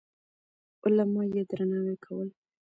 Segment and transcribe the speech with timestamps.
[0.83, 2.27] علما يې درناوي کول.